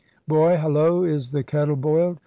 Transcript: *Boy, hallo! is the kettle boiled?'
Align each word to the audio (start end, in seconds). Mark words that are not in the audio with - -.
*Boy, 0.27 0.57
hallo! 0.57 1.03
is 1.03 1.29
the 1.29 1.43
kettle 1.43 1.75
boiled?' 1.75 2.19